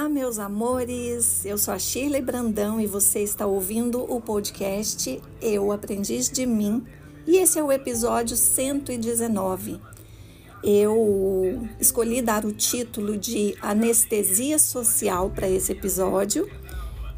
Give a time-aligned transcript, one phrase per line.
[0.00, 1.44] Olá, meus amores!
[1.44, 6.82] Eu sou a Shirley Brandão e você está ouvindo o podcast Eu Aprendiz de Mim
[7.26, 9.78] e esse é o episódio 119.
[10.64, 16.48] Eu escolhi dar o título de Anestesia Social para esse episódio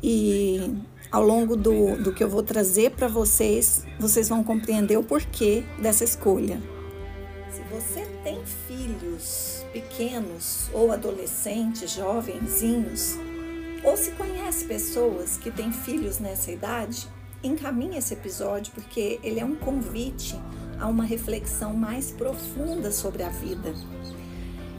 [0.03, 0.75] e
[1.09, 5.63] ao longo do, do que eu vou trazer para vocês, vocês vão compreender o porquê
[5.81, 6.61] dessa escolha.
[7.49, 8.12] Se você
[9.73, 13.17] pequenos ou adolescentes, jovenzinhos,
[13.83, 17.09] ou se conhece pessoas que têm filhos nessa idade,
[17.43, 20.39] encaminhe esse episódio porque ele é um convite
[20.79, 23.75] a uma reflexão mais profunda sobre a vida.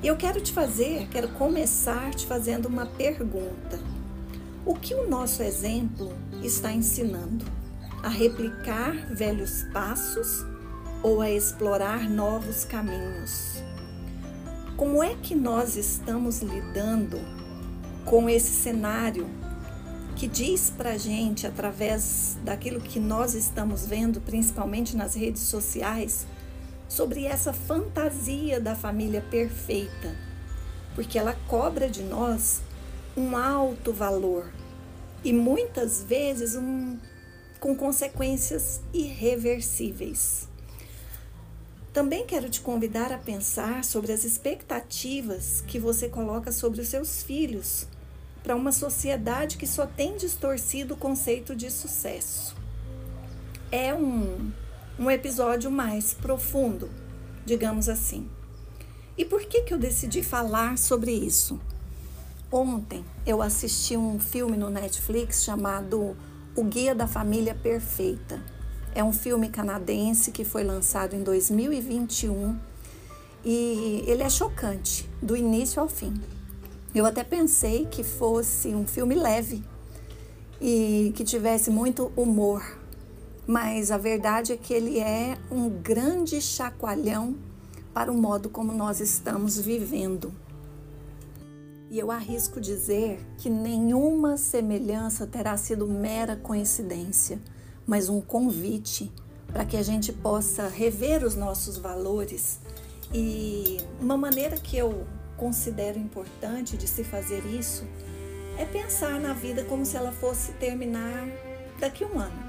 [0.01, 3.79] E eu quero te fazer, quero começar te fazendo uma pergunta.
[4.65, 7.45] O que o nosso exemplo está ensinando?
[8.01, 10.45] A replicar velhos passos
[11.01, 13.63] ou a explorar novos caminhos?
[14.75, 17.19] Como é que nós estamos lidando
[18.05, 19.29] com esse cenário
[20.15, 26.25] que diz para gente, através daquilo que nós estamos vendo, principalmente nas redes sociais,
[26.89, 30.15] sobre essa fantasia da família perfeita?
[30.95, 32.61] Porque ela cobra de nós
[33.15, 34.51] um alto valor
[35.23, 36.97] e muitas vezes um,
[37.59, 40.47] com consequências irreversíveis.
[41.93, 47.21] Também quero te convidar a pensar sobre as expectativas que você coloca sobre os seus
[47.21, 47.87] filhos
[48.41, 52.55] para uma sociedade que só tem distorcido o conceito de sucesso.
[53.71, 54.51] É um,
[54.97, 56.89] um episódio mais profundo,
[57.45, 58.27] digamos assim.
[59.15, 61.61] E por que, que eu decidi falar sobre isso?
[62.51, 66.17] Ontem eu assisti um filme no Netflix chamado
[66.55, 68.43] O Guia da Família Perfeita.
[68.95, 72.55] É um filme canadense que foi lançado em 2021
[73.43, 76.13] e ele é chocante, do início ao fim.
[76.93, 79.63] Eu até pensei que fosse um filme leve
[80.61, 82.63] e que tivesse muito humor,
[83.47, 87.35] mas a verdade é que ele é um grande chacoalhão
[87.95, 90.31] para o modo como nós estamos vivendo.
[91.89, 97.41] E eu arrisco dizer que nenhuma semelhança terá sido mera coincidência
[97.85, 99.11] mas um convite
[99.47, 102.59] para que a gente possa rever os nossos valores.
[103.13, 105.05] E uma maneira que eu
[105.37, 107.83] considero importante de se fazer isso
[108.57, 111.27] é pensar na vida como se ela fosse terminar
[111.79, 112.43] daqui a um ano.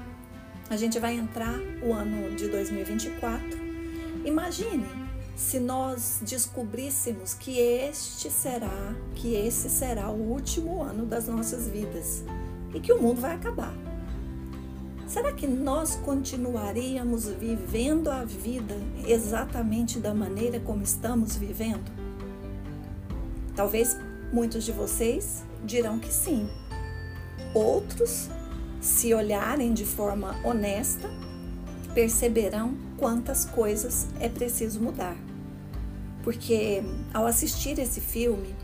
[0.69, 3.65] A gente vai entrar o ano de 2024.
[4.23, 4.85] Imagine
[5.35, 12.23] se nós descobríssemos que este será, que esse será o último ano das nossas vidas
[12.73, 13.84] e que o mundo vai acabar.
[15.07, 18.75] Será que nós continuaríamos vivendo a vida
[19.07, 21.91] exatamente da maneira como estamos vivendo?
[23.55, 23.95] Talvez
[24.33, 26.49] muitos de vocês dirão que sim.
[27.53, 28.29] Outros,
[28.81, 31.07] se olharem de forma honesta,
[31.93, 35.15] perceberão quantas coisas é preciso mudar.
[36.23, 36.81] Porque
[37.13, 38.55] ao assistir esse filme,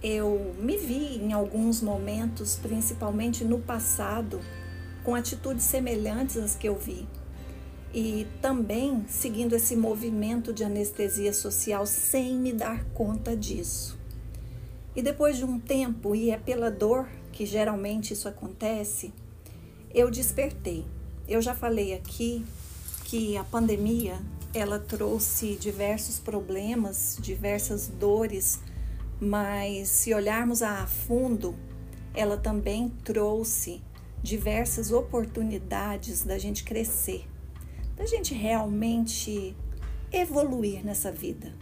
[0.00, 4.40] eu me vi em alguns momentos, principalmente no passado,
[5.04, 7.06] com atitudes semelhantes às que eu vi.
[7.94, 13.98] E também seguindo esse movimento de anestesia social sem me dar conta disso.
[14.94, 19.12] E depois de um tempo, e é pela dor que geralmente isso acontece,
[19.92, 20.84] eu despertei.
[21.28, 22.44] Eu já falei aqui
[23.04, 24.18] que a pandemia
[24.54, 28.60] ela trouxe diversos problemas, diversas dores,
[29.20, 31.54] mas se olharmos a fundo,
[32.14, 33.80] ela também trouxe
[34.22, 37.28] diversas oportunidades da gente crescer,
[37.96, 39.56] da gente realmente
[40.12, 41.52] evoluir nessa vida.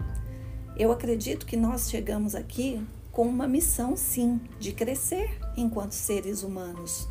[0.76, 7.08] Eu acredito que nós chegamos aqui com uma missão, sim, de crescer enquanto seres humanos.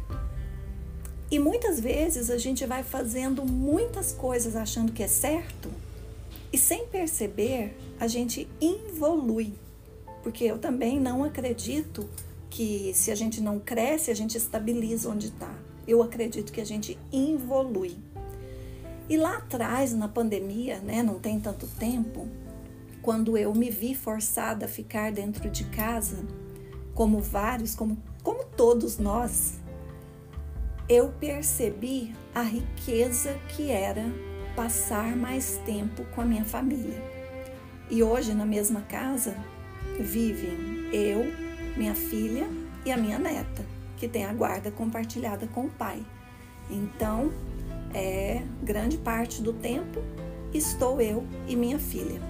[1.32, 5.70] E muitas vezes a gente vai fazendo muitas coisas achando que é certo
[6.52, 9.54] e sem perceber a gente involui.
[10.24, 12.10] Porque eu também não acredito
[12.50, 15.54] que se a gente não cresce, a gente estabiliza onde está.
[15.88, 17.98] Eu acredito que a gente evolui.
[19.08, 22.28] E lá atrás, na pandemia, né, não tem tanto tempo,
[23.02, 26.18] quando eu me vi forçada a ficar dentro de casa,
[26.94, 29.56] como vários, como, como todos nós,
[30.88, 34.04] eu percebi a riqueza que era
[34.56, 37.02] passar mais tempo com a minha família.
[37.90, 39.36] E hoje, na mesma casa,
[40.00, 41.49] vivem eu,
[41.80, 42.46] minha filha
[42.86, 43.66] e a minha neta,
[43.96, 46.06] que tem a guarda compartilhada com o pai.
[46.70, 47.32] Então,
[47.94, 50.02] é grande parte do tempo
[50.54, 52.22] estou eu e minha filha.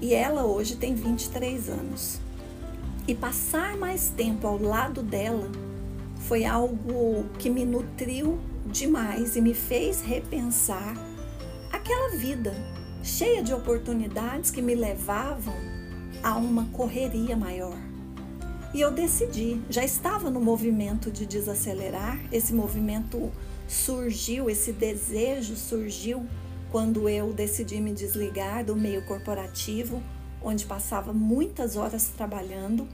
[0.00, 2.20] E ela hoje tem 23 anos.
[3.06, 5.48] E passar mais tempo ao lado dela
[6.26, 10.94] foi algo que me nutriu demais e me fez repensar
[11.72, 12.54] aquela vida
[13.02, 15.54] cheia de oportunidades que me levavam
[16.22, 17.87] a uma correria maior.
[18.72, 23.32] E eu decidi, já estava no movimento de desacelerar, esse movimento
[23.66, 26.26] surgiu, esse desejo surgiu
[26.70, 30.02] quando eu decidi me desligar do meio corporativo,
[30.42, 32.86] onde passava muitas horas trabalhando.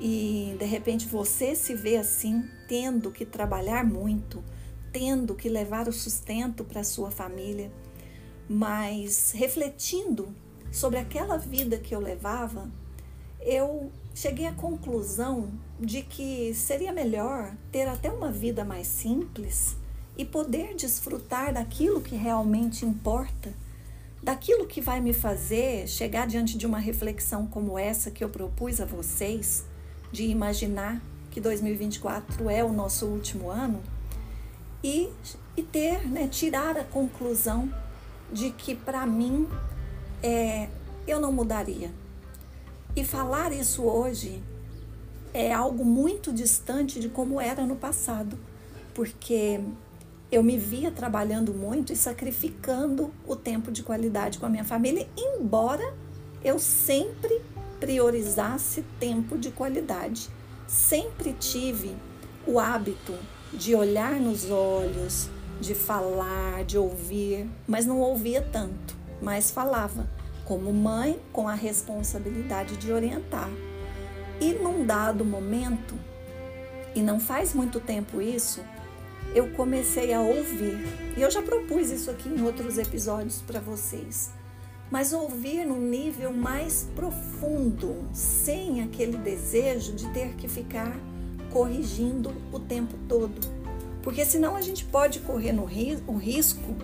[0.00, 4.42] E de repente você se vê assim, tendo que trabalhar muito,
[4.92, 7.70] tendo que levar o sustento para sua família,
[8.48, 10.34] mas refletindo
[10.72, 12.68] sobre aquela vida que eu levava,
[13.40, 15.48] eu cheguei à conclusão
[15.78, 19.76] de que seria melhor ter até uma vida mais simples
[20.16, 23.52] e poder desfrutar daquilo que realmente importa,
[24.20, 28.80] daquilo que vai me fazer chegar diante de uma reflexão como essa que eu propus
[28.80, 29.64] a vocês
[30.10, 31.00] de imaginar
[31.30, 33.80] que 2024 é o nosso último ano
[34.82, 35.10] e,
[35.56, 37.72] e ter, né, tirar a conclusão
[38.32, 39.46] de que para mim
[40.20, 40.68] é,
[41.06, 41.92] eu não mudaria.
[42.98, 44.42] E falar isso hoje
[45.32, 48.36] é algo muito distante de como era no passado,
[48.92, 49.60] porque
[50.32, 55.08] eu me via trabalhando muito e sacrificando o tempo de qualidade com a minha família,
[55.16, 55.94] embora
[56.42, 57.40] eu sempre
[57.78, 60.28] priorizasse tempo de qualidade.
[60.66, 61.94] Sempre tive
[62.44, 63.14] o hábito
[63.52, 65.30] de olhar nos olhos,
[65.60, 70.10] de falar, de ouvir, mas não ouvia tanto, mas falava,
[70.48, 73.50] como mãe, com a responsabilidade de orientar.
[74.40, 75.94] E num dado momento,
[76.94, 78.64] e não faz muito tempo isso,
[79.34, 80.78] eu comecei a ouvir.
[81.14, 84.32] E eu já propus isso aqui em outros episódios para vocês
[84.90, 90.98] mas ouvir num nível mais profundo, sem aquele desejo de ter que ficar
[91.50, 93.38] corrigindo o tempo todo.
[94.02, 95.64] Porque senão a gente pode correr no
[96.06, 96.74] o risco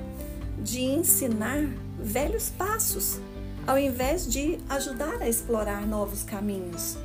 [0.63, 1.67] de ensinar
[1.99, 3.19] velhos passos,
[3.67, 6.97] ao invés de ajudar a explorar novos caminhos.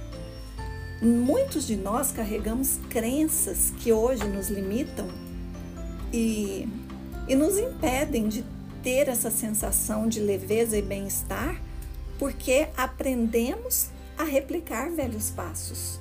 [1.01, 5.07] Muitos de nós carregamos crenças que hoje nos limitam
[6.11, 6.67] e,
[7.27, 8.43] e nos impedem de
[8.83, 11.61] ter essa sensação de leveza e bem-estar
[12.17, 15.99] porque aprendemos a replicar velhos passos.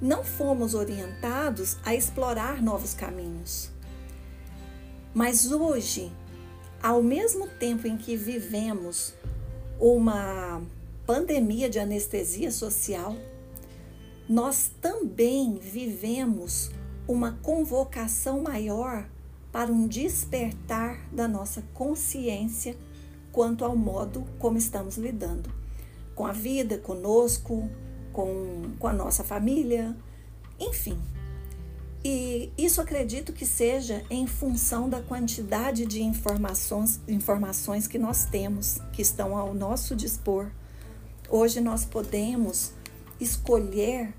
[0.00, 3.70] Não fomos orientados a explorar novos caminhos.
[5.12, 6.12] Mas hoje,
[6.80, 9.14] ao mesmo tempo em que vivemos
[9.80, 10.62] uma
[11.06, 13.16] pandemia de anestesia social,
[14.28, 16.70] nós também vivemos
[17.06, 19.08] uma convocação maior
[19.50, 22.76] para um despertar da nossa consciência
[23.32, 25.58] quanto ao modo como estamos lidando
[26.18, 27.70] com a vida, conosco,
[28.12, 29.96] com, com a nossa família,
[30.58, 30.98] enfim.
[32.10, 38.78] E isso acredito que seja em função da quantidade de informações, informações que nós temos,
[38.94, 40.50] que estão ao nosso dispor.
[41.28, 42.72] Hoje nós podemos
[43.20, 44.14] escolher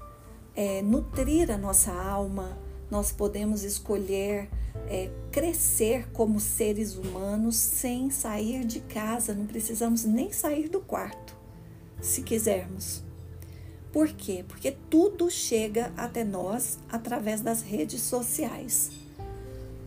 [0.56, 2.56] é, nutrir a nossa alma,
[2.91, 4.47] nós podemos escolher
[4.88, 11.36] é, crescer como seres humanos sem sair de casa, não precisamos nem sair do quarto,
[12.00, 13.09] se quisermos.
[13.91, 14.46] Por quê?
[14.48, 18.91] Porque tudo chega até nós através das redes sociais.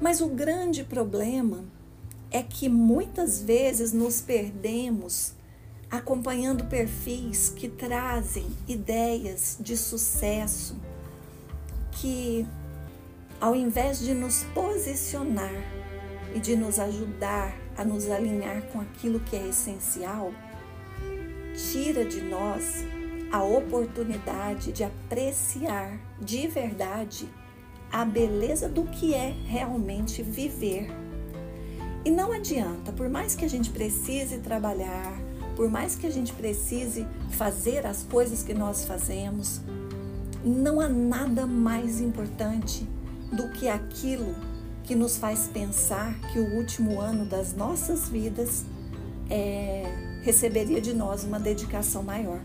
[0.01, 1.65] Mas o grande problema
[2.31, 5.35] é que muitas vezes nos perdemos
[5.89, 10.75] acompanhando perfis que trazem ideias de sucesso,
[11.93, 12.47] que
[13.39, 15.53] ao invés de nos posicionar
[16.35, 20.33] e de nos ajudar a nos alinhar com aquilo que é essencial,
[21.55, 22.85] tira de nós
[23.33, 27.27] a oportunidade de apreciar de verdade
[27.91, 30.89] a beleza do que é realmente viver.
[32.05, 35.19] E não adianta, por mais que a gente precise trabalhar,
[35.57, 39.63] por mais que a gente precise fazer as coisas que nós fazemos,
[40.45, 42.87] não há nada mais importante
[43.33, 44.35] do que aquilo
[44.85, 48.65] que nos faz pensar que o último ano das nossas vidas
[49.31, 49.85] é,
[50.23, 52.41] receberia de nós uma dedicação maior.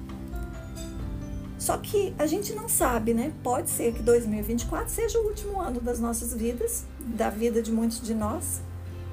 [1.68, 3.34] Só que a gente não sabe, né?
[3.44, 8.02] Pode ser que 2024 seja o último ano das nossas vidas, da vida de muitos
[8.02, 8.62] de nós.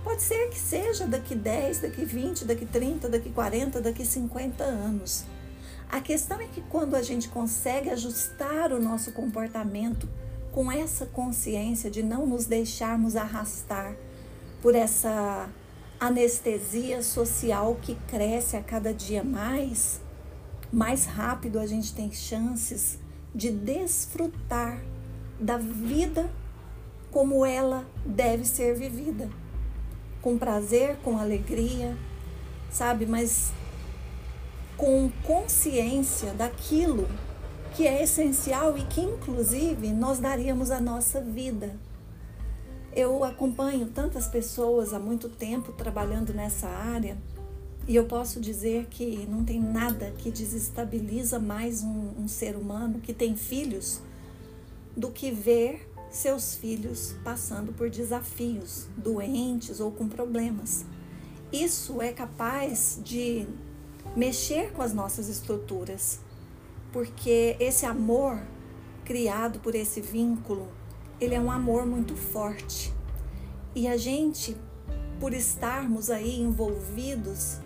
[0.04, 5.24] Pode ser que seja daqui 10, daqui 20, daqui 30, daqui 40, daqui 50 anos.
[5.90, 10.08] A questão é que quando a gente consegue ajustar o nosso comportamento
[10.52, 13.96] com essa consciência de não nos deixarmos arrastar
[14.62, 15.50] por essa
[15.98, 20.03] anestesia social que cresce a cada dia mais,
[20.74, 22.98] mais rápido a gente tem chances
[23.32, 24.82] de desfrutar
[25.38, 26.28] da vida
[27.12, 29.30] como ela deve ser vivida,
[30.20, 31.96] com prazer, com alegria,
[32.72, 33.06] sabe?
[33.06, 33.52] Mas
[34.76, 37.06] com consciência daquilo
[37.76, 41.76] que é essencial e que, inclusive, nós daríamos a nossa vida.
[42.92, 47.16] Eu acompanho tantas pessoas há muito tempo trabalhando nessa área
[47.86, 53.00] e eu posso dizer que não tem nada que desestabiliza mais um, um ser humano
[53.00, 54.00] que tem filhos
[54.96, 60.86] do que ver seus filhos passando por desafios, doentes ou com problemas.
[61.52, 63.46] Isso é capaz de
[64.16, 66.20] mexer com as nossas estruturas,
[66.90, 68.40] porque esse amor
[69.04, 70.68] criado por esse vínculo,
[71.20, 72.94] ele é um amor muito forte.
[73.74, 74.56] E a gente,
[75.20, 77.58] por estarmos aí envolvidos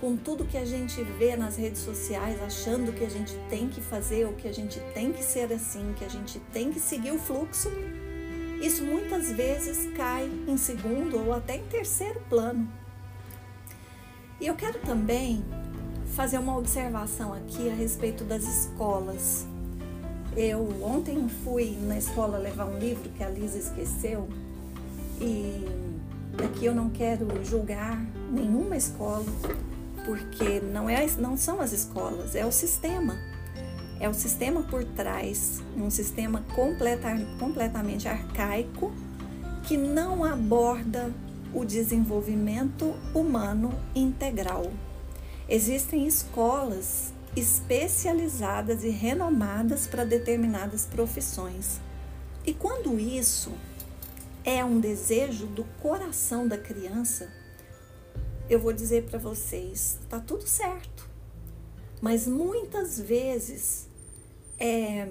[0.00, 3.80] com tudo que a gente vê nas redes sociais, achando que a gente tem que
[3.80, 7.12] fazer ou que a gente tem que ser assim, que a gente tem que seguir
[7.12, 7.70] o fluxo,
[8.60, 12.68] isso muitas vezes cai em segundo ou até em terceiro plano.
[14.40, 15.42] E eu quero também
[16.14, 19.46] fazer uma observação aqui a respeito das escolas.
[20.36, 24.28] Eu ontem fui na escola levar um livro que a Lisa esqueceu
[25.20, 25.64] e
[26.44, 27.98] aqui eu não quero julgar
[28.30, 29.24] nenhuma escola,
[30.06, 33.18] porque não, é, não são as escolas, é o sistema.
[33.98, 37.08] É o sistema por trás, um sistema completa,
[37.38, 38.92] completamente arcaico
[39.64, 41.12] que não aborda
[41.52, 44.70] o desenvolvimento humano integral.
[45.48, 51.80] Existem escolas especializadas e renomadas para determinadas profissões.
[52.46, 53.52] E quando isso
[54.44, 57.28] é um desejo do coração da criança,
[58.48, 61.08] eu vou dizer para vocês, tá tudo certo.
[62.00, 63.88] Mas muitas vezes,
[64.58, 65.08] é...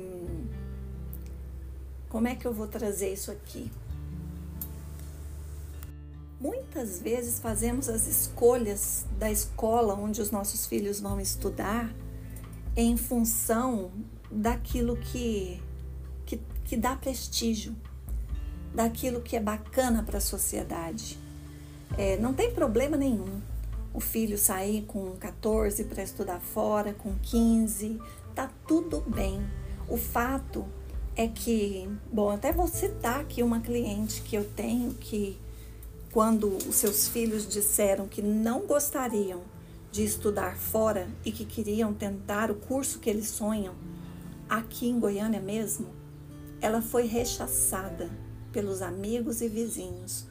[2.10, 3.72] como é que eu vou trazer isso aqui?
[6.39, 11.94] Muitas vezes fazemos as escolhas da escola onde os nossos filhos vão estudar
[12.75, 13.92] em função
[14.30, 15.62] daquilo que,
[16.25, 17.75] que, que dá prestígio,
[18.74, 21.25] daquilo que é bacana para a sociedade.
[21.98, 23.42] É, não tem problema nenhum
[23.96, 28.00] o filho sair com 14 para estudar fora, com 15,
[28.36, 29.42] tá tudo bem.
[29.88, 30.65] O fato
[31.15, 35.39] é que, bom, até vou citar aqui uma cliente que eu tenho que
[36.12, 39.42] quando os seus filhos disseram que não gostariam
[39.92, 43.75] de estudar fora e que queriam tentar o curso que eles sonham,
[44.50, 45.88] aqui em Goiânia mesmo,
[46.62, 48.10] ela foi rechaçada
[48.51, 50.25] pelos amigos e vizinhos,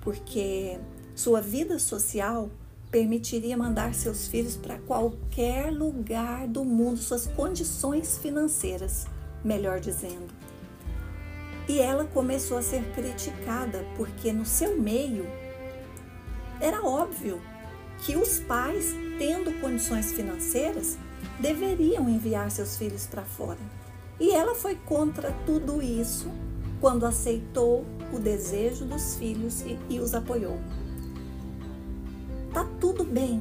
[0.00, 0.78] porque
[1.20, 2.48] sua vida social
[2.90, 9.06] permitiria mandar seus filhos para qualquer lugar do mundo, suas condições financeiras,
[9.44, 10.32] melhor dizendo.
[11.68, 15.26] E ela começou a ser criticada porque no seu meio
[16.58, 17.38] era óbvio
[17.98, 20.96] que os pais, tendo condições financeiras,
[21.38, 23.60] deveriam enviar seus filhos para fora.
[24.18, 26.30] E ela foi contra tudo isso
[26.80, 30.58] quando aceitou o desejo dos filhos e, e os apoiou.
[32.52, 33.40] Tá tudo bem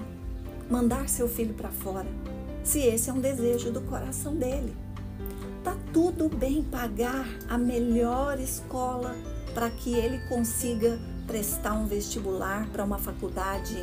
[0.69, 2.07] mandar seu filho para fora,
[2.63, 4.75] se esse é um desejo do coração dele.
[5.63, 9.15] Tá tudo bem pagar a melhor escola
[9.53, 13.75] para que ele consiga prestar um vestibular para uma faculdade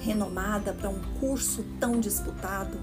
[0.00, 2.78] renomada, para um curso tão disputado.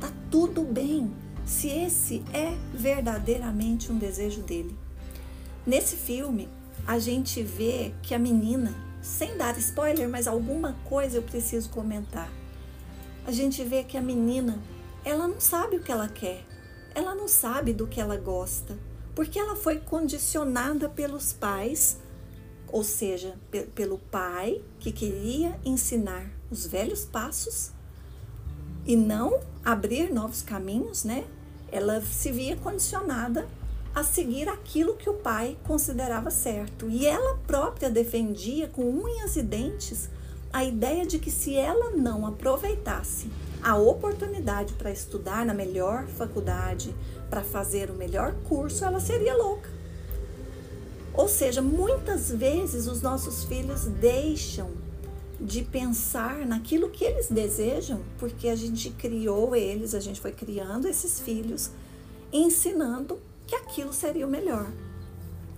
[0.00, 1.10] Tá tudo bem
[1.44, 4.78] se esse é verdadeiramente um desejo dele.
[5.66, 6.48] Nesse filme,
[6.86, 12.30] a gente vê que a menina sem dar spoiler, mas alguma coisa eu preciso comentar.
[13.26, 14.58] A gente vê que a menina,
[15.04, 16.44] ela não sabe o que ela quer,
[16.94, 18.78] ela não sabe do que ela gosta,
[19.14, 21.98] porque ela foi condicionada pelos pais,
[22.68, 23.36] ou seja,
[23.74, 27.72] pelo pai que queria ensinar os velhos passos
[28.86, 31.24] e não abrir novos caminhos, né?
[31.70, 33.46] Ela se via condicionada
[33.94, 36.88] a seguir aquilo que o pai considerava certo.
[36.88, 40.08] E ela própria defendia com unhas e dentes
[40.52, 43.30] a ideia de que se ela não aproveitasse
[43.62, 46.94] a oportunidade para estudar na melhor faculdade,
[47.28, 49.68] para fazer o melhor curso, ela seria louca.
[51.12, 54.70] Ou seja, muitas vezes os nossos filhos deixam
[55.40, 60.86] de pensar naquilo que eles desejam, porque a gente criou eles, a gente foi criando
[60.86, 61.70] esses filhos,
[62.32, 63.18] ensinando
[63.50, 64.70] que aquilo seria o melhor.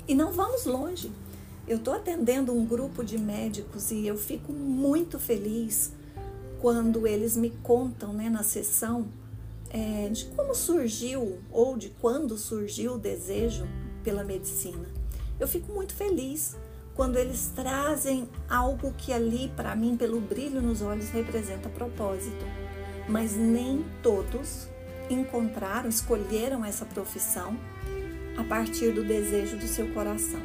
[0.08, 1.12] E não vamos longe.
[1.68, 5.92] Eu estou atendendo um grupo de médicos e eu fico muito feliz
[6.58, 9.06] quando eles me contam né, na sessão
[9.68, 13.68] é, de como surgiu ou de quando surgiu o desejo
[14.02, 14.88] pela medicina.
[15.38, 16.56] Eu fico muito feliz
[16.94, 22.44] quando eles trazem algo que ali, para mim, pelo brilho nos olhos, representa propósito.
[23.06, 24.66] Mas nem todos
[25.10, 27.58] encontraram, escolheram essa profissão
[28.36, 30.40] a partir do desejo do seu coração.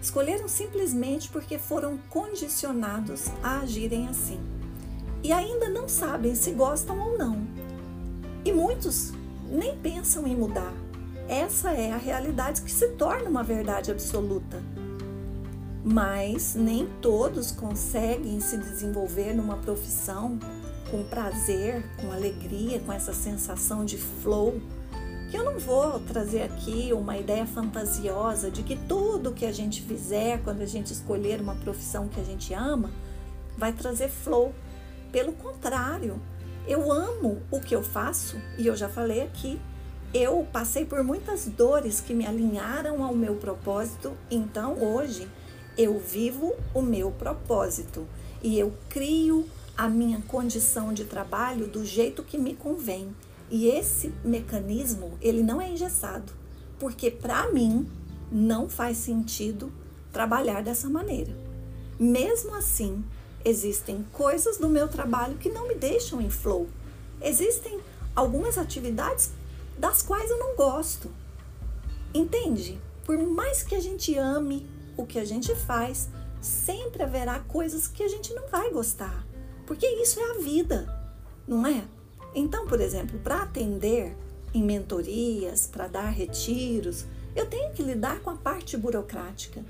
[0.00, 4.40] Escolheram simplesmente porque foram condicionados a agirem assim.
[5.22, 7.46] E ainda não sabem se gostam ou não.
[8.44, 9.12] E muitos
[9.50, 10.72] nem pensam em mudar.
[11.28, 14.62] Essa é a realidade que se torna uma verdade absoluta.
[15.84, 20.38] Mas nem todos conseguem se desenvolver numa profissão
[20.90, 24.60] com prazer, com alegria, com essa sensação de flow
[25.30, 29.82] que eu não vou trazer aqui uma ideia fantasiosa de que tudo que a gente
[29.82, 32.90] fizer quando a gente escolher uma profissão que a gente ama
[33.58, 34.54] vai trazer flow.
[35.10, 36.20] Pelo contrário,
[36.66, 39.58] eu amo o que eu faço e eu já falei aqui.
[40.14, 45.28] Eu passei por muitas dores que me alinharam ao meu propósito, então hoje
[45.76, 48.06] eu vivo o meu propósito
[48.42, 53.14] e eu crio a minha condição de trabalho do jeito que me convém.
[53.50, 56.32] E esse mecanismo, ele não é engessado,
[56.78, 57.88] porque para mim
[58.30, 59.72] não faz sentido
[60.12, 61.36] trabalhar dessa maneira.
[61.98, 63.04] Mesmo assim,
[63.44, 66.68] existem coisas do meu trabalho que não me deixam em flow.
[67.20, 67.80] Existem
[68.14, 69.30] algumas atividades
[69.78, 71.10] das quais eu não gosto.
[72.12, 72.80] Entende?
[73.04, 76.08] Por mais que a gente ame o que a gente faz,
[76.40, 79.26] sempre haverá coisas que a gente não vai gostar,
[79.66, 80.86] porque isso é a vida,
[81.46, 81.84] não é?
[82.38, 84.14] Então, por exemplo, para atender
[84.52, 89.64] em mentorias, para dar retiros, eu tenho que lidar com a parte burocrática,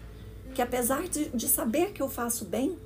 [0.52, 2.76] que apesar de, de saber que eu faço bem,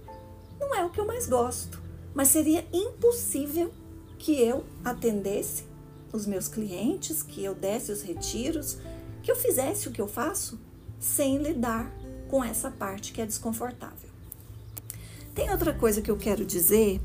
[0.61, 1.81] não é o que eu mais gosto.
[2.13, 3.73] Mas seria impossível
[4.19, 5.65] que eu atendesse
[6.13, 8.77] os meus clientes, que eu desse os retiros,
[9.23, 10.61] que eu fizesse o que eu faço
[10.99, 11.91] sem lidar
[12.29, 14.11] com essa parte que é desconfortável.
[15.35, 17.01] Tem outra coisa que eu quero dizer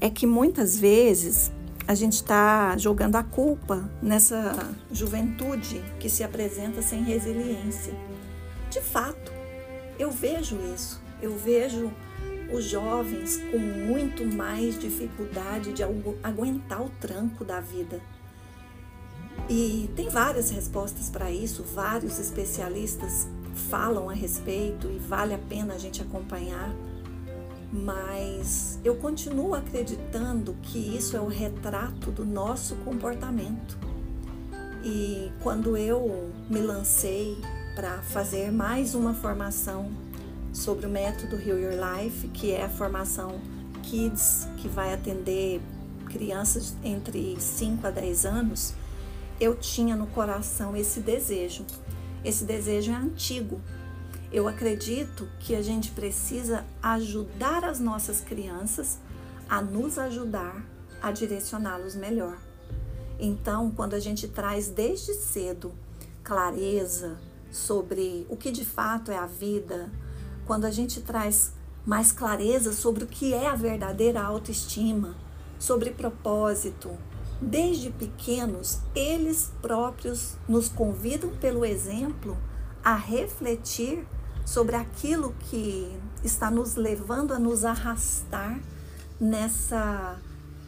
[0.00, 1.50] é que muitas vezes
[1.86, 7.94] a gente está jogando a culpa nessa juventude que se apresenta sem resiliência.
[8.70, 9.32] De fato,
[9.98, 11.00] eu vejo isso.
[11.22, 11.92] Eu vejo
[12.52, 15.82] os jovens com muito mais dificuldade de
[16.22, 18.00] aguentar o tranco da vida.
[19.48, 23.28] E tem várias respostas para isso, vários especialistas
[23.70, 26.74] falam a respeito e vale a pena a gente acompanhar
[27.72, 33.76] mas eu continuo acreditando que isso é o retrato do nosso comportamento.
[34.84, 37.36] E quando eu me lancei
[37.74, 39.90] para fazer mais uma formação
[40.52, 43.40] sobre o método Heal Your Life, que é a formação
[43.82, 45.60] Kids, que vai atender
[46.06, 48.74] crianças entre 5 a 10 anos,
[49.40, 51.64] eu tinha no coração esse desejo.
[52.24, 53.60] Esse desejo é antigo,
[54.32, 58.98] eu acredito que a gente precisa ajudar as nossas crianças
[59.48, 60.64] a nos ajudar
[61.00, 62.38] a direcioná-los melhor.
[63.18, 65.72] Então, quando a gente traz desde cedo
[66.22, 67.18] clareza
[67.50, 69.90] sobre o que de fato é a vida,
[70.44, 71.52] quando a gente traz
[71.84, 75.14] mais clareza sobre o que é a verdadeira autoestima,
[75.58, 76.90] sobre propósito,
[77.40, 82.36] desde pequenos, eles próprios nos convidam pelo exemplo
[82.84, 84.06] a refletir
[84.46, 85.92] sobre aquilo que
[86.24, 88.58] está nos levando a nos arrastar
[89.20, 90.18] nessa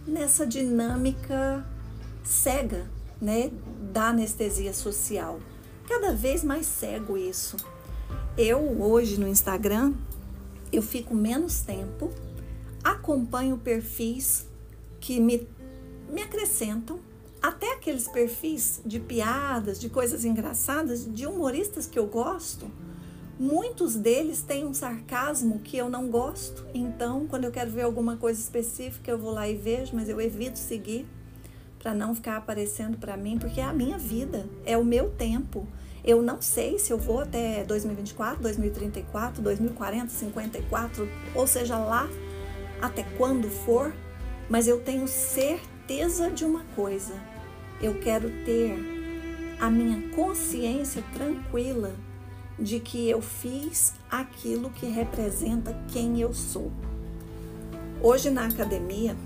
[0.06, 1.64] nessa dinâmica
[2.24, 3.50] cega, né,
[3.92, 5.38] da anestesia social.
[5.86, 7.56] Cada vez mais cego isso.
[8.36, 9.92] Eu hoje no Instagram
[10.72, 12.10] eu fico menos tempo,
[12.82, 14.46] acompanho perfis
[15.00, 15.46] que me,
[16.10, 16.98] me acrescentam,
[17.40, 22.70] até aqueles perfis de piadas, de coisas engraçadas, de humoristas que eu gosto
[23.38, 28.16] Muitos deles têm um sarcasmo que eu não gosto, então quando eu quero ver alguma
[28.16, 31.06] coisa específica eu vou lá e vejo, mas eu evito seguir
[31.78, 35.68] para não ficar aparecendo para mim, porque é a minha vida, é o meu tempo.
[36.04, 42.08] Eu não sei se eu vou até 2024, 2034, 2040, 54, ou seja lá
[42.82, 43.94] até quando for,
[44.50, 47.14] mas eu tenho certeza de uma coisa.
[47.80, 48.76] Eu quero ter
[49.60, 51.94] a minha consciência tranquila
[52.58, 56.72] de que eu fiz aquilo que representa quem eu sou.
[58.02, 59.16] Hoje na academia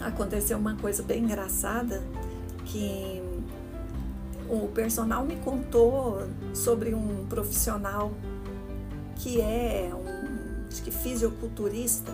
[0.00, 2.02] aconteceu uma coisa bem engraçada
[2.64, 3.22] que
[4.48, 8.12] o personal me contou sobre um profissional
[9.16, 12.12] que é um acho que fisiculturista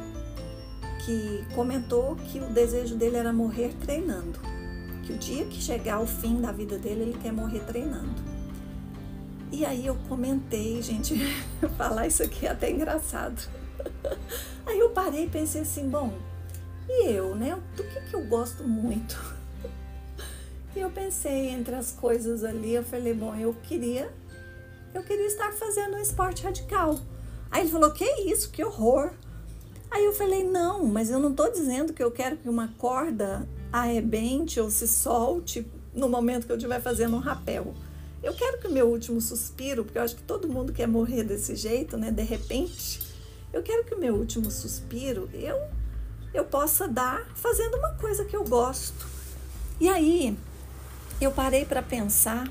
[1.04, 4.38] que comentou que o desejo dele era morrer treinando.
[5.04, 8.33] que o dia que chegar o fim da vida dele, ele quer morrer treinando.
[9.52, 11.14] E aí eu comentei, gente,
[11.76, 13.48] falar isso aqui é até engraçado.
[14.66, 16.12] Aí eu parei e pensei assim, bom,
[16.88, 17.60] e eu, né?
[17.76, 19.16] Do que, que eu gosto muito?
[20.76, 24.12] E eu pensei entre as coisas ali, eu falei, bom, eu queria,
[24.92, 26.98] eu queria estar fazendo um esporte radical.
[27.48, 29.12] Aí ele falou, que isso, que horror.
[29.88, 33.48] Aí eu falei, não, mas eu não estou dizendo que eu quero que uma corda
[33.72, 37.72] arrebente ou se solte no momento que eu estiver fazendo um rapel.
[38.24, 41.24] Eu quero que o meu último suspiro, porque eu acho que todo mundo quer morrer
[41.24, 42.10] desse jeito, né?
[42.10, 42.98] De repente,
[43.52, 45.56] eu quero que o meu último suspiro eu
[46.32, 49.06] eu possa dar fazendo uma coisa que eu gosto.
[49.78, 50.36] E aí
[51.20, 52.50] eu parei para pensar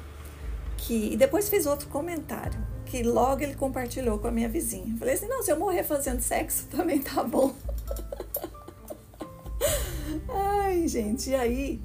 [0.77, 4.95] que e depois fiz outro comentário que logo ele compartilhou com a minha vizinha.
[4.99, 7.55] Falei assim: não, se eu morrer fazendo sexo também tá bom.
[10.29, 11.81] Ai, gente, e aí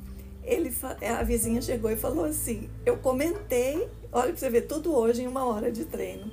[0.49, 5.23] ele, a vizinha chegou e falou assim: eu comentei, olha pra você ver, tudo hoje
[5.23, 6.33] em uma hora de treino.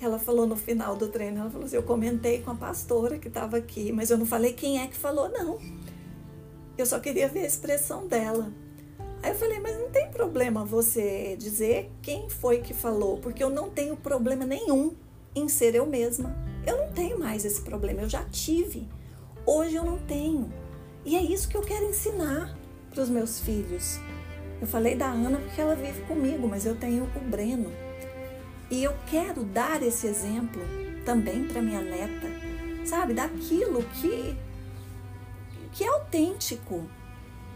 [0.00, 3.28] Ela falou no final do treino, ela falou assim: eu comentei com a pastora que
[3.28, 5.58] estava aqui, mas eu não falei quem é que falou, não.
[6.78, 8.50] Eu só queria ver a expressão dela.
[9.22, 13.50] Aí eu falei, mas não tem problema você dizer quem foi que falou, porque eu
[13.50, 14.94] não tenho problema nenhum
[15.34, 16.34] em ser eu mesma.
[16.66, 18.88] Eu não tenho mais esse problema, eu já tive.
[19.44, 20.50] Hoje eu não tenho.
[21.04, 22.58] E é isso que eu quero ensinar
[22.90, 23.98] para os meus filhos.
[24.60, 27.70] Eu falei da Ana porque ela vive comigo, mas eu tenho o Breno.
[28.70, 30.62] E eu quero dar esse exemplo
[31.04, 32.28] também para minha neta,
[32.84, 33.14] sabe?
[33.14, 34.36] Daquilo que,
[35.72, 36.84] que é autêntico,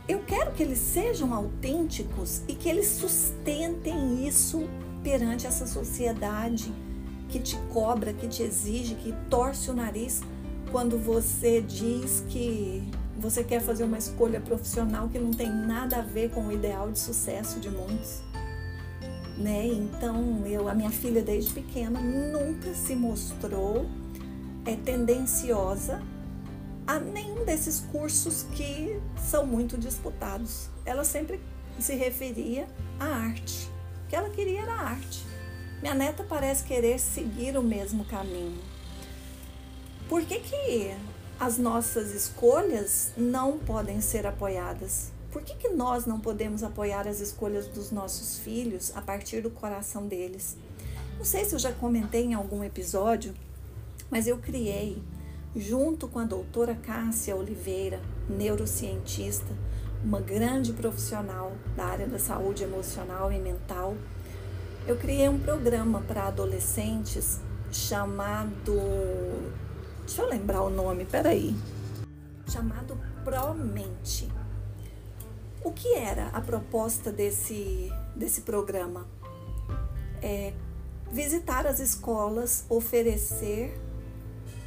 [0.09, 4.69] eu quero que eles sejam autênticos e que eles sustentem isso
[5.03, 6.73] perante essa sociedade
[7.29, 10.23] que te cobra, que te exige, que torce o nariz
[10.71, 12.83] quando você diz que
[13.19, 16.91] você quer fazer uma escolha profissional que não tem nada a ver com o ideal
[16.91, 18.23] de sucesso de muitos.
[19.37, 19.67] Né?
[19.67, 23.87] Então, eu, a minha filha desde pequena nunca se mostrou
[24.65, 26.03] é tendenciosa
[26.87, 30.69] a nenhum desses cursos que são muito disputados.
[30.85, 31.41] Ela sempre
[31.79, 32.67] se referia
[32.99, 33.69] à arte.
[34.05, 35.25] O que ela queria era arte.
[35.81, 38.63] Minha neta parece querer seguir o mesmo caminho.
[40.09, 40.95] Por que, que
[41.45, 45.13] as nossas escolhas não podem ser apoiadas?
[45.31, 49.51] Por que, que nós não podemos apoiar as escolhas dos nossos filhos a partir do
[49.51, 50.57] coração deles?
[51.19, 53.35] Não sei se eu já comentei em algum episódio,
[54.11, 55.03] mas eu criei
[55.55, 59.53] junto com a doutora Cássia Oliveira, neurocientista,
[60.03, 63.95] uma grande profissional da área da saúde emocional e mental,
[64.87, 67.39] eu criei um programa para adolescentes
[67.71, 68.81] chamado.
[70.07, 71.57] Deixa eu lembrar o nome, peraí.
[72.47, 74.29] Chamado Promente.
[75.65, 79.07] O que era a proposta desse, desse programa?
[80.23, 80.53] É
[81.11, 83.81] visitar as escolas, oferecer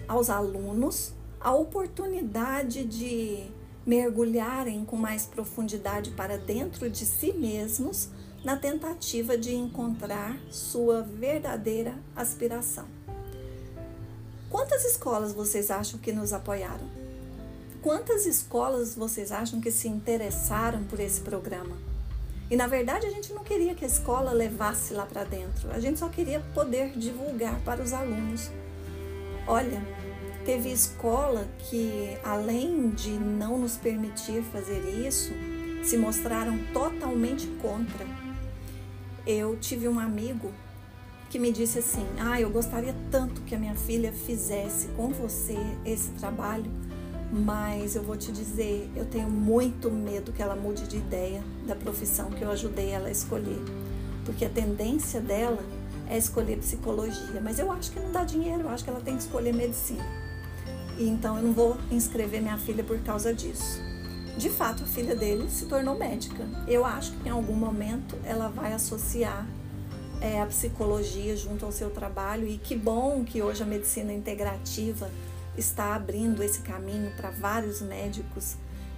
[0.08, 3.46] aos alunos a oportunidade de
[3.86, 8.10] mergulharem com mais profundidade para dentro de si mesmos
[8.44, 12.97] na tentativa de encontrar sua verdadeira aspiração.
[14.50, 16.88] Quantas escolas vocês acham que nos apoiaram?
[17.82, 21.76] Quantas escolas vocês acham que se interessaram por esse programa?
[22.50, 25.80] E na verdade a gente não queria que a escola levasse lá para dentro, a
[25.80, 28.50] gente só queria poder divulgar para os alunos
[29.50, 29.82] Olha,
[30.46, 35.32] teve escola que, além de não nos permitir fazer isso,
[35.82, 38.06] se mostraram totalmente contra.
[39.26, 40.52] Eu tive um amigo
[41.30, 45.58] que me disse assim: Ah, eu gostaria tanto que a minha filha fizesse com você
[45.86, 46.72] esse trabalho,
[47.32, 51.76] mas eu vou te dizer, eu tenho muito medo que ela mude de ideia da
[51.76, 53.62] profissão que eu ajudei ela a escolher,
[54.26, 55.64] porque a tendência dela
[56.10, 59.16] é escolher psicologia, mas eu acho que não dá dinheiro, eu acho que ela tem
[59.16, 60.06] que escolher medicina.
[60.98, 63.80] E então eu não vou inscrever minha filha por causa disso.
[64.38, 66.48] De fato, a filha dele se tornou médica.
[66.68, 69.48] Eu acho que em algum momento ela vai associar
[70.22, 75.10] é, a psicologia junto ao seu trabalho e que bom que hoje a medicina integrativa
[75.58, 78.56] está abrindo esse caminho para vários médicos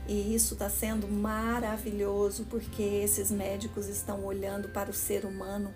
[0.07, 5.71] e isso está sendo maravilhoso porque esses médicos estão olhando para o ser humano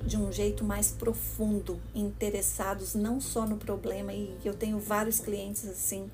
[0.00, 5.66] de um jeito mais profundo, interessados não só no problema, e eu tenho vários clientes
[5.66, 6.10] assim.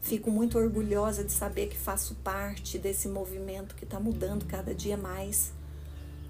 [0.00, 4.96] Fico muito orgulhosa de saber que faço parte desse movimento que está mudando cada dia
[4.96, 5.52] mais.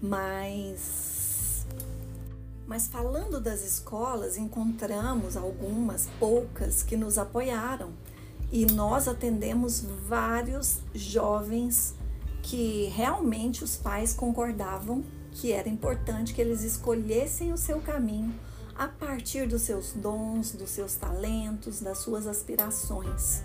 [0.01, 1.18] Mas,
[2.69, 7.93] mas falando das escolas, encontramos algumas, poucas, que nos apoiaram
[8.53, 11.95] e nós atendemos vários jovens
[12.43, 15.03] que realmente os pais concordavam
[15.33, 18.35] que era importante que eles escolhessem o seu caminho
[18.77, 23.43] a partir dos seus dons, dos seus talentos, das suas aspirações.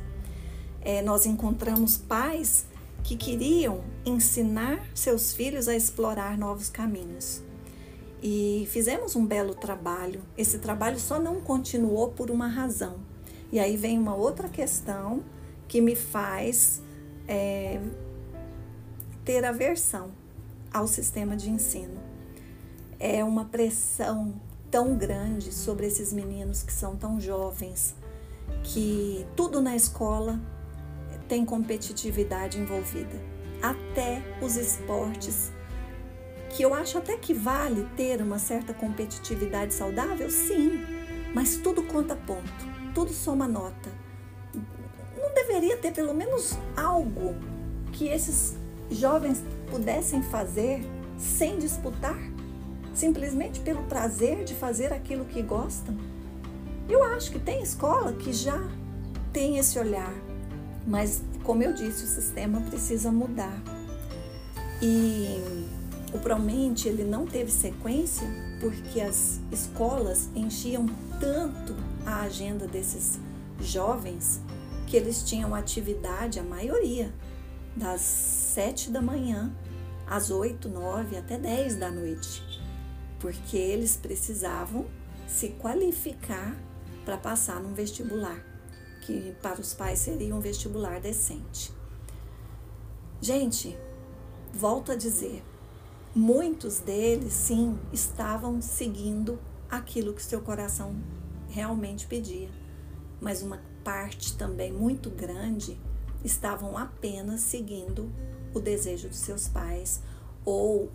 [0.81, 2.65] É, nós encontramos pais
[3.03, 7.41] que queriam ensinar seus filhos a explorar novos caminhos.
[8.25, 10.21] E fizemos um belo trabalho.
[10.37, 12.95] Esse trabalho só não continuou por uma razão.
[13.51, 15.21] E aí vem uma outra questão
[15.67, 16.81] que me faz
[17.27, 17.81] é,
[19.25, 20.11] ter aversão
[20.73, 21.99] ao sistema de ensino.
[22.97, 24.33] É uma pressão
[24.71, 27.93] tão grande sobre esses meninos que são tão jovens,
[28.63, 30.39] que tudo na escola
[31.27, 33.21] tem competitividade envolvida,
[33.61, 35.51] até os esportes,
[36.55, 40.81] que eu acho até que vale ter uma certa competitividade saudável, sim,
[41.33, 42.43] mas tudo conta ponto,
[42.93, 43.89] tudo soma nota.
[45.17, 47.35] Não deveria ter pelo menos algo
[47.91, 48.55] que esses
[48.89, 50.81] jovens pudessem fazer
[51.17, 52.33] sem disputar?
[52.93, 55.97] simplesmente pelo prazer de fazer aquilo que gostam?
[56.87, 58.59] Eu acho que tem escola que já
[59.31, 60.13] tem esse olhar,
[60.85, 63.61] mas como eu disse, o sistema precisa mudar.
[64.81, 65.65] E
[66.13, 68.27] o Promente ele não teve sequência
[68.59, 70.85] porque as escolas enchiam
[71.19, 73.19] tanto a agenda desses
[73.59, 74.41] jovens
[74.87, 77.13] que eles tinham atividade, a maioria,
[77.75, 79.53] das sete da manhã
[80.07, 82.53] às oito, nove até dez da noite
[83.23, 84.85] porque eles precisavam
[85.25, 86.57] se qualificar
[87.05, 88.37] para passar num vestibular,
[88.99, 91.71] que para os pais seria um vestibular decente.
[93.21, 93.77] Gente,
[94.53, 95.41] volto a dizer,
[96.15, 100.95] muitos deles sim estavam seguindo aquilo que seu coração
[101.49, 102.49] realmente pedia,
[103.19, 105.79] mas uma parte também muito grande
[106.23, 108.09] estavam apenas seguindo
[108.53, 110.01] o desejo dos seus pais
[110.45, 110.89] ou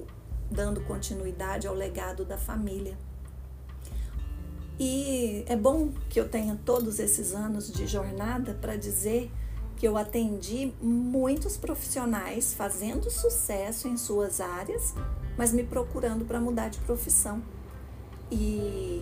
[0.50, 2.96] dando continuidade ao legado da família.
[4.78, 9.30] E é bom que eu tenha todos esses anos de jornada para dizer
[9.78, 14.92] que eu atendi muitos profissionais fazendo sucesso em suas áreas,
[15.36, 17.40] mas me procurando para mudar de profissão.
[18.28, 19.00] E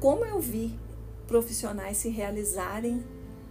[0.00, 0.74] como eu vi
[1.28, 3.04] profissionais se realizarem,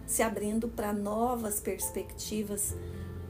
[0.08, 2.74] se abrindo para novas perspectivas,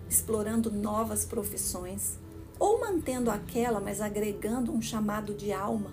[0.08, 2.18] explorando novas profissões
[2.58, 5.92] ou mantendo aquela, mas agregando um chamado de alma,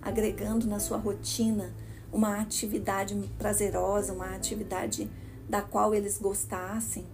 [0.00, 1.74] agregando na sua rotina
[2.12, 5.10] uma atividade prazerosa, uma atividade
[5.48, 7.04] da qual eles gostassem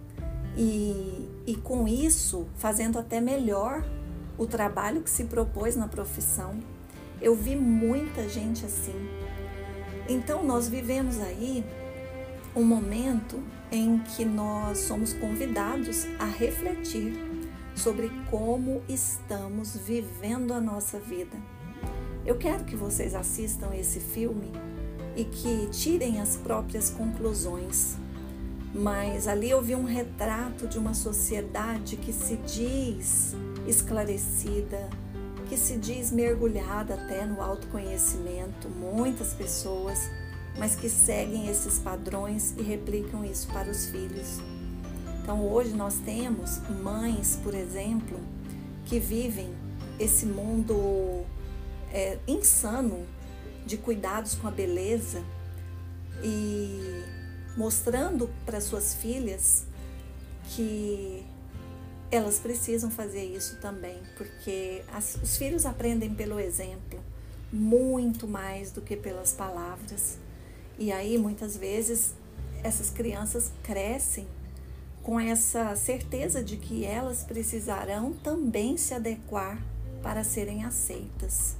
[0.57, 3.83] e, e com isso fazendo até melhor
[4.37, 6.59] o trabalho que se propôs na profissão.
[7.21, 8.95] Eu vi muita gente assim.
[10.07, 11.63] Então nós vivemos aí
[12.55, 13.41] um momento
[13.71, 17.13] em que nós somos convidados a refletir
[17.75, 21.35] sobre como estamos vivendo a nossa vida.
[22.25, 24.51] Eu quero que vocês assistam esse filme
[25.15, 27.97] e que tirem as próprias conclusões.
[28.73, 33.35] Mas ali eu vi um retrato de uma sociedade que se diz
[33.67, 34.89] esclarecida,
[35.47, 39.99] que se diz mergulhada até no autoconhecimento, muitas pessoas,
[40.57, 44.39] mas que seguem esses padrões e replicam isso para os filhos.
[45.21, 48.19] Então hoje nós temos mães, por exemplo,
[48.85, 49.53] que vivem
[49.99, 51.23] esse mundo
[51.91, 53.05] é, insano
[53.65, 55.23] de cuidados com a beleza
[56.23, 57.03] e
[57.55, 59.65] mostrando para suas filhas
[60.55, 61.25] que
[62.11, 66.99] elas precisam fazer isso também, porque as, os filhos aprendem pelo exemplo
[67.51, 70.17] muito mais do que pelas palavras.
[70.77, 72.13] E aí muitas vezes
[72.63, 74.27] essas crianças crescem
[75.03, 79.61] com essa certeza de que elas precisarão também se adequar
[80.01, 81.57] para serem aceitas.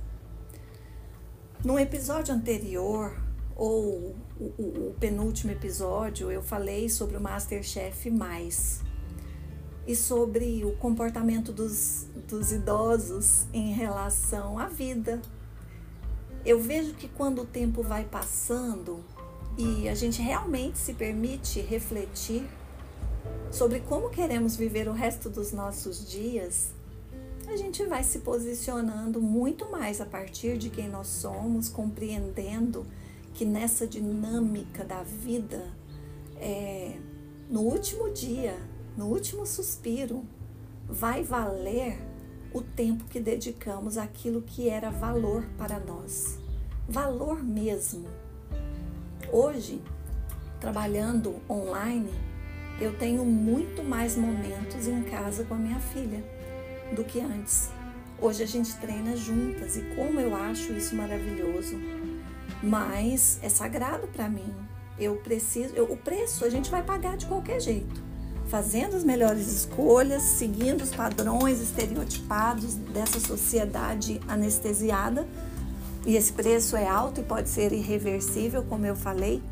[1.63, 3.22] No episódio anterior,
[3.55, 8.81] ou o, o, o penúltimo episódio, eu falei sobre o Masterchef Mais
[9.85, 15.21] e sobre o comportamento dos, dos idosos em relação à vida.
[16.45, 19.03] Eu vejo que quando o tempo vai passando
[19.57, 22.47] e a gente realmente se permite refletir
[23.51, 26.73] sobre como queremos viver o resto dos nossos dias,
[27.47, 32.85] a gente vai se posicionando muito mais a partir de quem nós somos, compreendendo
[33.33, 35.73] que nessa dinâmica da vida,
[36.37, 36.97] é,
[37.49, 38.57] no último dia,
[38.95, 40.23] no último suspiro,
[40.87, 41.99] vai valer
[42.53, 46.37] o tempo que dedicamos àquilo que era valor para nós.
[46.87, 48.05] Valor mesmo.
[49.31, 49.81] Hoje,
[50.59, 52.11] trabalhando online,
[52.79, 56.23] eu tenho muito mais momentos em casa com a minha filha
[56.95, 57.71] do que antes.
[58.21, 61.75] Hoje a gente treina juntas e como eu acho isso maravilhoso.
[62.63, 64.55] Mas é sagrado para mim.
[64.97, 68.01] Eu preciso, eu, o preço a gente vai pagar de qualquer jeito.
[68.47, 75.27] Fazendo as melhores escolhas, seguindo os padrões estereotipados dessa sociedade anestesiada.
[76.05, 79.43] E esse preço é alto e pode ser irreversível, como eu falei.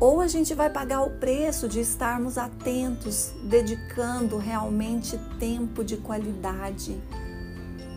[0.00, 7.00] Ou a gente vai pagar o preço de estarmos atentos, dedicando realmente tempo de qualidade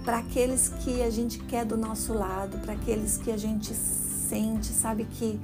[0.07, 4.67] para aqueles que a gente quer do nosso lado, para aqueles que a gente sente,
[4.67, 5.37] sabe que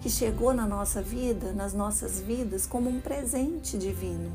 [0.00, 4.30] que chegou na nossa vida, nas nossas vidas como um presente divino.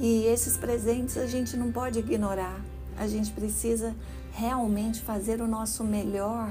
[0.00, 2.58] E esses presentes a gente não pode ignorar.
[2.96, 3.94] A gente precisa
[4.30, 6.50] realmente fazer o nosso melhor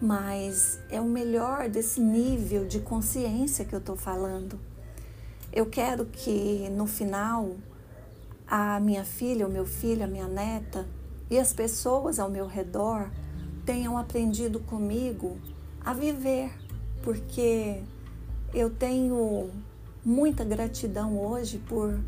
[0.00, 4.58] mas é o melhor desse nível de consciência que eu estou falando.
[5.52, 7.52] Eu quero que no final
[8.44, 10.84] a minha filha, o meu filho, a minha neta
[11.30, 13.10] e as pessoas ao meu redor
[13.64, 15.38] tenham aprendido comigo
[15.84, 16.52] a viver,
[17.02, 17.82] porque
[18.52, 19.50] eu tenho
[20.04, 21.98] muita gratidão hoje por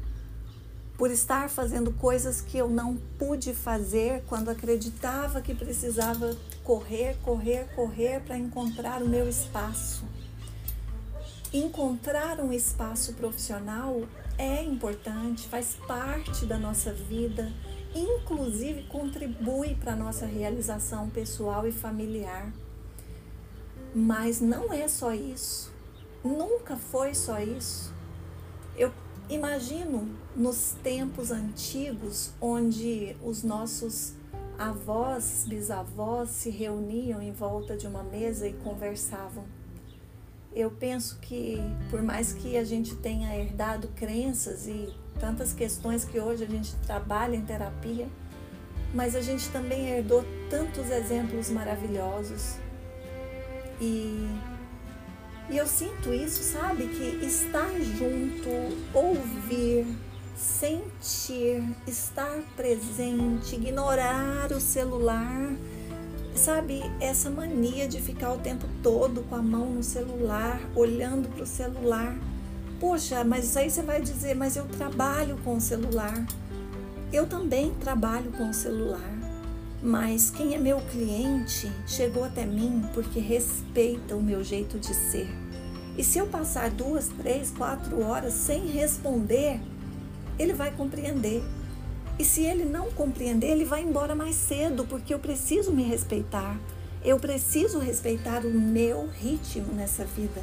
[0.97, 7.67] por estar fazendo coisas que eu não pude fazer quando acreditava que precisava correr, correr,
[7.75, 10.05] correr para encontrar o meu espaço.
[11.53, 14.05] Encontrar um espaço profissional
[14.39, 17.53] é importante, faz parte da nossa vida,
[17.97, 22.53] inclusive contribui para a nossa realização pessoal e familiar.
[23.95, 25.73] Mas não é só isso,
[26.23, 27.95] nunca foi só isso.
[28.77, 28.93] Eu
[29.29, 34.15] Imagino nos tempos antigos onde os nossos
[34.57, 39.45] avós, bisavós se reuniam em volta de uma mesa e conversavam.
[40.57, 44.89] Eu penso que, por mais que a gente tenha herdado crenças e
[45.21, 48.09] tantas questões que hoje a gente trabalha em terapia,
[48.95, 52.57] mas a gente também herdou tantos exemplos maravilhosos.
[53.79, 54.27] E
[55.49, 56.89] e eu sinto isso, sabe?
[56.89, 58.49] Que estar junto,
[58.93, 59.87] ouvir,
[60.35, 65.53] sentir, estar presente, ignorar o celular,
[66.37, 66.83] sabe?
[67.01, 71.47] Essa mania de ficar o tempo todo com a mão no celular, olhando para o
[71.47, 72.17] celular.
[72.79, 76.27] Poxa, mas aí você vai dizer, mas eu trabalho com o celular.
[77.13, 79.17] Eu também trabalho com o celular.
[79.83, 85.29] Mas quem é meu cliente chegou até mim porque respeita o meu jeito de ser.
[85.97, 89.61] E se eu passar duas, três, quatro horas sem responder,
[90.39, 91.43] ele vai compreender.
[92.19, 96.59] E se ele não compreender, ele vai embora mais cedo, porque eu preciso me respeitar.
[97.05, 100.43] Eu preciso respeitar o meu ritmo nessa vida.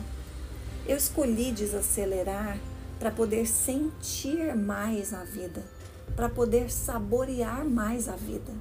[0.88, 2.59] Eu escolhi desacelerar
[2.99, 5.65] para poder sentir mais a vida,
[6.15, 8.53] para poder saborear mais a vida.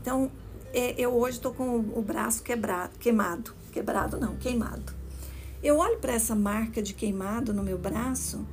[0.00, 0.30] Então,
[0.74, 3.54] é, eu hoje estou com o braço quebrado, queimado.
[3.70, 4.92] Quebrado não, queimado.
[5.62, 8.44] Eu olho para essa marca de queimado no meu braço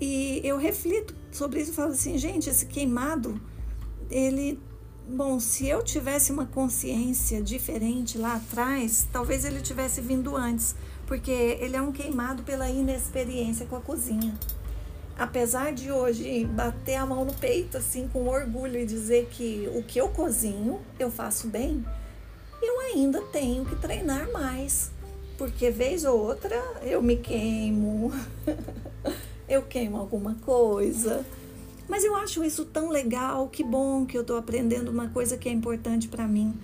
[0.00, 3.40] e eu reflito sobre isso e falo assim, gente, esse queimado,
[4.10, 4.60] ele,
[5.08, 10.74] bom, se eu tivesse uma consciência diferente lá atrás, talvez ele tivesse vindo antes,
[11.06, 14.34] porque ele é um queimado pela inexperiência com a cozinha.
[15.18, 19.82] Apesar de hoje bater a mão no peito assim com orgulho e dizer que o
[19.82, 21.84] que eu cozinho eu faço bem,
[22.62, 24.90] eu ainda tenho que treinar mais,
[25.36, 28.12] porque vez ou outra eu me queimo,
[29.54, 31.24] eu queimo alguma coisa.
[31.88, 35.48] Mas eu acho isso tão legal, que bom que eu estou aprendendo uma coisa que
[35.48, 36.54] é importante para mim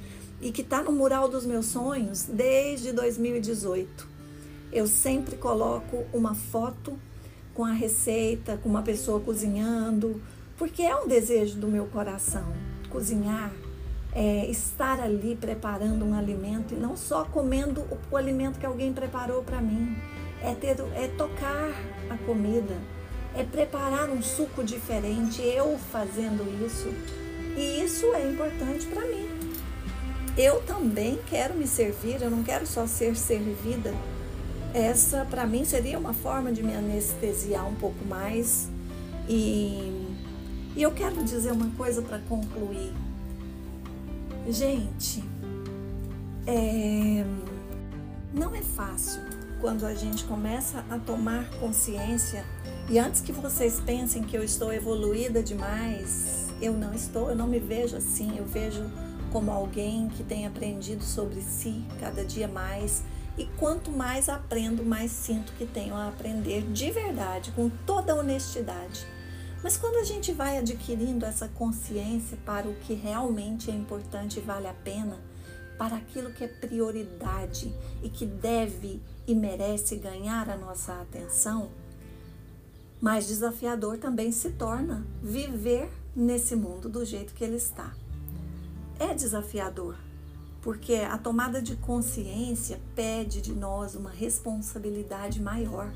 [0.40, 4.08] e que está no mural dos meus sonhos desde 2018.
[4.72, 6.98] Eu sempre coloco uma foto
[7.54, 10.22] com a receita, com uma pessoa cozinhando,
[10.56, 12.46] porque é um desejo do meu coração
[12.88, 13.52] cozinhar,
[14.12, 18.92] é, estar ali preparando um alimento e não só comendo o, o alimento que alguém
[18.92, 19.94] preparou para mim,
[20.42, 21.70] é, ter, é tocar
[22.10, 22.76] a comida,
[23.34, 26.88] é preparar um suco diferente, eu fazendo isso.
[27.56, 29.28] E isso é importante para mim.
[30.36, 33.92] Eu também quero me servir, eu não quero só ser servida
[34.74, 38.68] essa, para mim, seria uma forma de me anestesiar um pouco mais.
[39.28, 40.06] E,
[40.76, 42.92] e eu quero dizer uma coisa para concluir.
[44.48, 45.24] Gente,
[46.46, 47.24] é,
[48.32, 49.22] não é fácil
[49.60, 52.44] quando a gente começa a tomar consciência.
[52.88, 57.46] E antes que vocês pensem que eu estou evoluída demais, eu não estou, eu não
[57.46, 58.36] me vejo assim.
[58.36, 58.84] Eu vejo
[59.32, 63.02] como alguém que tem aprendido sobre si cada dia mais
[63.38, 69.06] E quanto mais aprendo, mais sinto que tenho a aprender de verdade, com toda honestidade.
[69.62, 74.42] Mas quando a gente vai adquirindo essa consciência para o que realmente é importante e
[74.42, 75.20] vale a pena,
[75.78, 77.72] para aquilo que é prioridade
[78.02, 81.70] e que deve e merece ganhar a nossa atenção,
[83.00, 87.94] mais desafiador também se torna viver nesse mundo do jeito que ele está.
[88.98, 89.94] É desafiador,
[90.60, 95.92] porque a tomada de consciência pede de nós uma responsabilidade maior.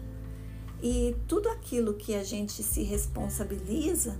[0.81, 4.17] E tudo aquilo que a gente se responsabiliza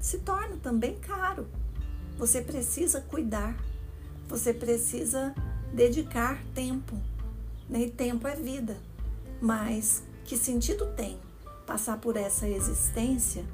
[0.00, 1.46] se torna também caro.
[2.16, 3.56] Você precisa cuidar,
[4.28, 5.34] você precisa
[5.72, 6.96] dedicar tempo.
[7.68, 7.82] Né?
[7.82, 8.76] E tempo é vida.
[9.40, 11.18] Mas que sentido tem
[11.66, 13.44] passar por essa existência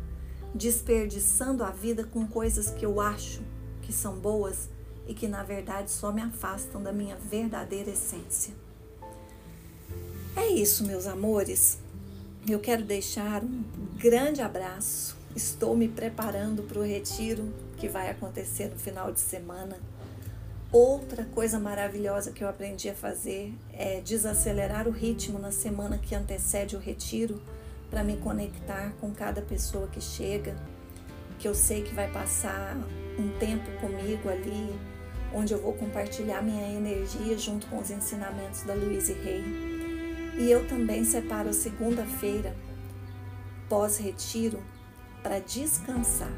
[0.55, 3.41] desperdiçando a vida com coisas que eu acho
[3.83, 4.69] que são boas
[5.07, 8.55] e que na verdade só me afastam da minha verdadeira essência.
[10.37, 11.79] É isso, meus amores.
[12.49, 13.65] Eu quero deixar um
[13.97, 15.17] grande abraço.
[15.35, 19.79] Estou me preparando para o retiro que vai acontecer no final de semana.
[20.73, 26.15] Outra coisa maravilhosa que eu aprendi a fazer é desacelerar o ritmo na semana que
[26.15, 27.43] antecede o retiro
[27.91, 30.55] para me conectar com cada pessoa que chega,
[31.41, 32.77] que eu sei que vai passar
[33.19, 34.73] um tempo comigo ali,
[35.35, 39.43] onde eu vou compartilhar minha energia junto com os ensinamentos da Louise Rey.
[40.39, 42.55] E eu também separo a segunda-feira,
[43.69, 44.63] pós-retiro,
[45.21, 46.33] para descansar,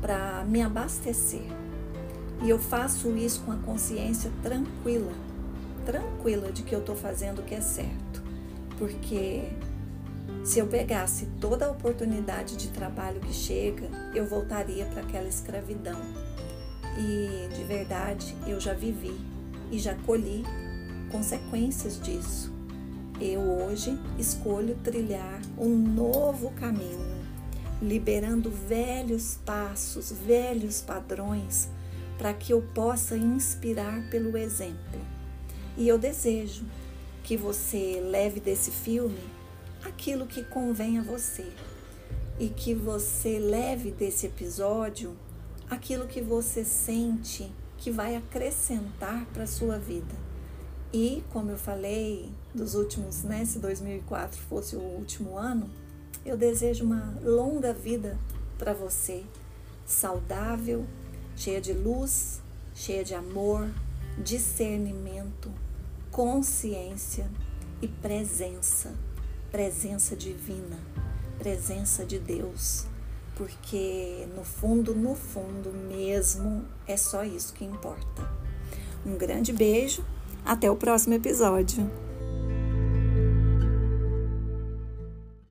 [0.00, 1.61] para me abastecer.
[2.42, 5.12] E eu faço isso com a consciência tranquila,
[5.86, 8.22] tranquila de que eu estou fazendo o que é certo,
[8.78, 9.48] porque
[10.44, 16.00] se eu pegasse toda a oportunidade de trabalho que chega, eu voltaria para aquela escravidão.
[16.98, 19.16] E de verdade, eu já vivi
[19.70, 20.44] e já colhi
[21.12, 22.52] consequências disso.
[23.20, 27.06] Eu hoje escolho trilhar um novo caminho,
[27.80, 31.68] liberando velhos passos, velhos padrões,
[32.22, 35.00] para que eu possa inspirar pelo exemplo.
[35.76, 36.64] E eu desejo
[37.24, 39.18] que você leve desse filme
[39.84, 41.44] aquilo que convém a você
[42.38, 45.16] e que você leve desse episódio
[45.68, 50.14] aquilo que você sente que vai acrescentar para sua vida.
[50.92, 55.68] E, como eu falei, dos últimos, né, se 2004 fosse o último ano,
[56.24, 58.16] eu desejo uma longa vida
[58.58, 59.24] para você,
[59.84, 60.86] saudável,
[61.36, 62.40] cheia de luz,
[62.74, 63.68] cheia de amor,
[64.18, 65.50] discernimento,
[66.10, 67.28] consciência
[67.80, 68.92] e presença
[69.52, 70.78] presença divina,
[71.38, 72.86] presença de Deus,
[73.36, 78.26] porque no fundo, no fundo mesmo, é só isso que importa.
[79.04, 80.02] Um grande beijo,
[80.42, 81.88] até o próximo episódio.